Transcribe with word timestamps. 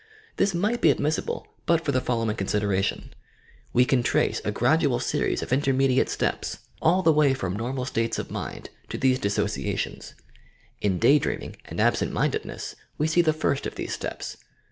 This 0.37 0.55
might 0.55 0.81
be 0.81 0.89
admissible 0.89 1.45
but 1.67 1.85
for 1.85 1.91
the 1.91 2.01
following 2.01 2.35
consideration: 2.35 3.13
We 3.71 3.85
can 3.85 4.01
trace 4.01 4.41
a 4.43 4.51
gradual 4.51 4.97
series 4.99 5.43
of 5.43 5.53
intermediate 5.53 6.09
steps 6.09 6.57
all 6.81 7.03
the 7.03 7.11
J 7.11 7.35
42 7.35 7.35
YOUR 7.35 7.35
PSYCHIC 7.35 7.37
POWERS 7.37 7.37
way 7.37 7.39
from 7.39 7.55
normal 7.55 7.85
states 7.85 8.17
of 8.17 8.31
mind 8.31 8.69
to 8.89 8.97
these 8.97 9.19
dissociations. 9.19 10.15
In 10.81 10.97
day 10.97 11.19
dreaming 11.19 11.55
and 11.65 11.79
absent 11.79 12.11
mindedness 12.11 12.75
we 12.97 13.05
see 13.05 13.21
the 13.21 13.31
firat 13.31 13.67
of 13.67 13.75
these 13.75 13.93
steps. 13.93 14.37